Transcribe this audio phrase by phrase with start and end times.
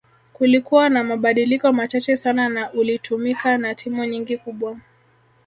[0.33, 4.77] Kulikua na mabadiliko machache sana na ulitumika na timu nyingi kubwa